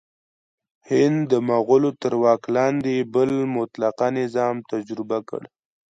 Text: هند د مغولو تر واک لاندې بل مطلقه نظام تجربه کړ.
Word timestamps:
هند 0.89 1.19
د 1.31 1.33
مغولو 1.49 1.89
تر 2.01 2.13
واک 2.23 2.43
لاندې 2.55 2.95
بل 3.13 3.31
مطلقه 3.55 4.07
نظام 4.19 4.55
تجربه 4.71 5.19
کړ. 5.29 5.41